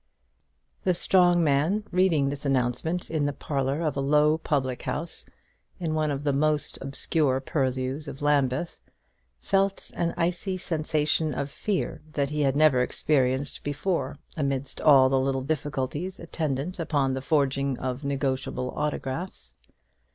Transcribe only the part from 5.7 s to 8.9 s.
in one of the most obscure purlieus of Lambeth,